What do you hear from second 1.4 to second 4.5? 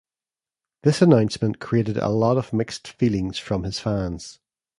created a lot of mixed feelings from his fans.